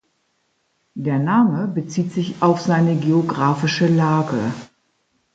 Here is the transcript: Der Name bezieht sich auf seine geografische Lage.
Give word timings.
Der 0.95 1.19
Name 1.19 1.67
bezieht 1.67 2.11
sich 2.11 2.41
auf 2.41 2.59
seine 2.59 2.95
geografische 2.95 3.85
Lage. 3.85 4.51